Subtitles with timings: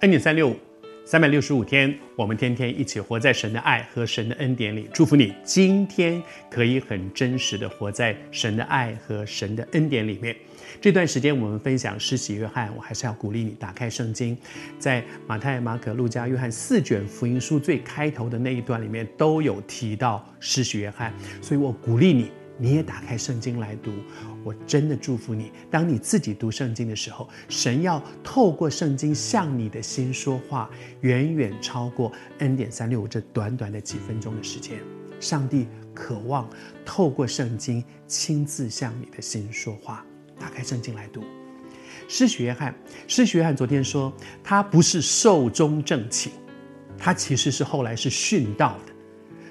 [0.00, 0.56] 恩典三六五，
[1.06, 4.86] 三百六十五天，我们天天一起活在神的爱和神的恩典里。
[4.92, 10.36] 祝福你今天可以很真实的活在神的爱和神的恩典里面。
[10.82, 14.36] 这段时间我们分享施洗约翰，我还是要鼓励你打开圣经，
[14.78, 22.30] 在马太、马可、路加、约翰四卷福音书最开头的那一段里面都有提到施洗约翰，所以我鼓励你。
[22.58, 23.92] 你也打开圣经来读，
[24.42, 25.52] 我真的祝福你。
[25.70, 30.70] 当你自己读圣经的时候，神要透过圣经向你的心说话，
[31.02, 34.78] 远远超过 N 点三六五这短短的几分钟的时间。
[35.20, 36.48] 上帝渴望
[36.84, 40.04] 透过圣经亲自向你的心说话。
[40.38, 41.24] 打开圣经来读。
[42.08, 42.74] 施洗约翰，
[43.08, 44.12] 施洗约翰昨天说
[44.44, 46.30] 他不是寿终正寝，
[46.98, 48.92] 他其实是后来是殉道的，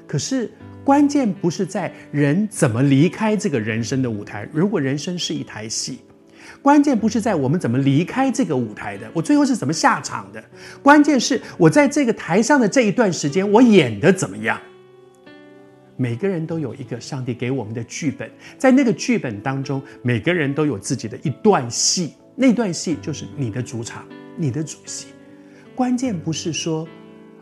[0.08, 0.52] 可是。
[0.86, 4.48] 关键不是在人怎么离开这个人生的舞台。
[4.54, 5.98] 如果人生是一台戏，
[6.62, 10.44] 关键不是在我们怎么离开这个舞台的，我最后是怎么下场的。
[10.84, 14.62] 关键是我在这个台上的这一段时间，我演的怎么样。
[15.98, 24.06] 每个人都有一个上帝给我们的剧本，在那个剧本当中，每个人都有自己的一段戏，那段戏就是你的主场，
[24.38, 25.08] 你的主戏。
[25.74, 26.88] 关键不是说。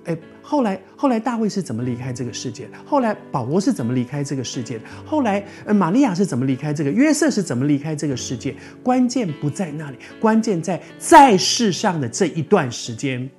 [0.05, 2.67] 哎，后来后来大卫是怎么离开这个世界？
[2.85, 4.85] 后来保罗是怎么离开这个世界的？
[5.05, 6.91] 后来呃，玛利亚是怎么离开这个？
[6.91, 8.55] 约瑟是怎么离开这个世界？
[8.83, 13.29] 关键不在那里，关键在在世上的这一段时间，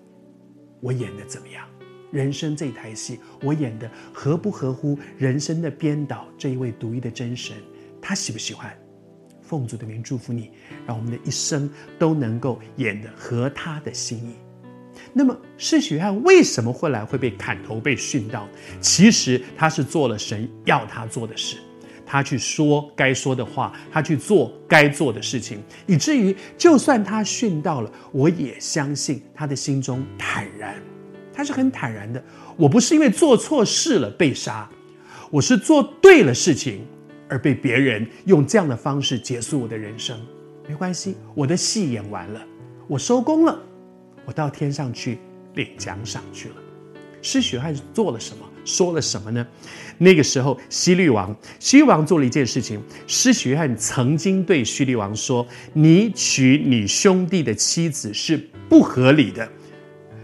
[0.81, 1.65] 我演的怎么样？
[2.11, 7.57] 人生这台戏，我演的合不合乎人生的编导这一位独一的真神？
[8.01, 8.73] 他喜不喜欢？
[9.43, 10.51] 奉主的名祝福你，
[10.87, 14.35] 让我们的一生都能够演的合他的心意。
[15.13, 18.49] 那么，施洗约翰为什么后来会被砍头、被殉道？
[18.81, 21.57] 其实他是做了神要他做的事，
[22.05, 30.75] 他去说该说的话，他去做该做的事情，以至于就算他殉道了，我也相信他的心中坦然，
[31.33, 32.23] 他是很坦然的。
[32.57, 34.69] 我不是因为做错事了被杀，
[35.31, 36.87] 我是做对了事情
[37.29, 40.19] 而被别人用这样的方式结束我的人生。
[40.69, 42.41] 没关系，我的戏演完了，
[42.87, 43.61] 我收工了。
[44.25, 45.19] 我到天上去
[45.55, 46.55] 领奖赏去了。
[47.23, 48.45] 施洗约翰做了什么？
[48.67, 49.47] 说了什么呢？
[49.99, 52.83] 那个时候，西律王，西律王做了一件事情。
[53.07, 58.37] 施洗约翰曾经对西律王说：“你娶你兄弟的妻子是
[58.69, 59.47] 不合理的，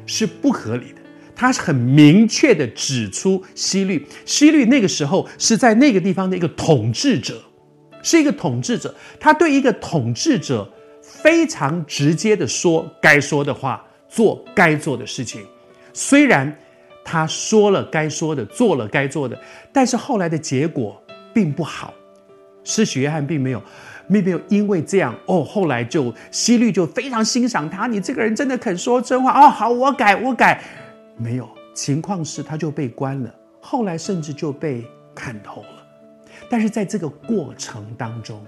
[0.06, 1.00] 是不合理的。”
[1.36, 7.42] 他是很明确地指出西律，西律那个时候是在那个地方的一个统治者，
[8.02, 8.94] 是一个统治者。
[9.18, 13.82] 他对一个统治者非常直接的说该说的话。
[14.10, 15.46] 做该做的事情，
[15.94, 16.52] 虽然
[17.04, 19.38] 他说了该说的，做了该做的，
[19.72, 21.00] 但是后来的结果
[21.32, 21.94] 并不好。
[22.64, 23.62] 施洗约翰并没有，
[24.08, 30.62] 并没有因为这样哦，后来就希律就非常欣赏他，你这个人真的肯说真话哦，好，我改，我改。
[31.16, 34.84] 没有，情况是他就被关了，后来甚至就被
[35.14, 35.86] 砍头了。
[36.50, 38.44] 但是在这个过程当中，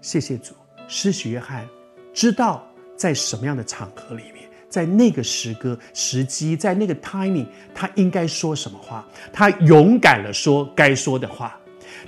[0.00, 0.54] 谢谢主，
[0.86, 1.68] 施洗约翰
[2.14, 2.64] 知道。
[3.00, 9.08] 在什么样的场合里面，在那个时刻、时机，在那个 timing，他应该说什么话？
[9.32, 11.58] 他勇敢地说该说的话，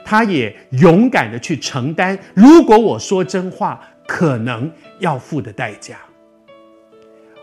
[0.04, 2.19] 他也勇敢的去承担。
[2.34, 5.98] 如果我说真话，可能要付的代价。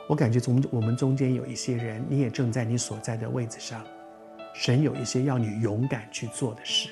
[0.06, 3.84] 我感觉从我们中间有一些人，你也正在你所在的位置上，
[4.54, 6.90] 神有一些要你勇敢去做的事，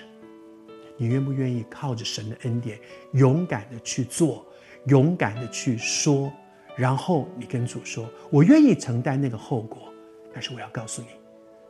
[0.98, 2.80] 你愿不愿意靠着神的恩典，
[3.14, 4.44] 勇敢的去做，
[4.88, 6.34] 勇敢的去说？
[6.78, 9.92] 然后你跟主说：“我愿意承担那个后果，
[10.32, 11.08] 但是我要告诉你，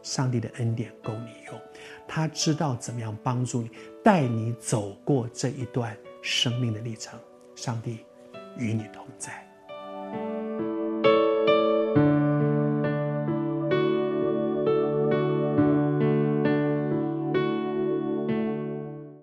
[0.04, 1.60] 上帝的恩典够你用，
[2.06, 3.72] 他知道怎么样帮助你，
[4.04, 7.18] 带你走过这一段生命的历程。
[7.56, 8.00] 上帝
[8.58, 9.42] 与你同在。”